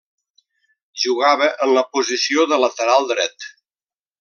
[1.01, 3.49] Jugava en la posició de lateral dret.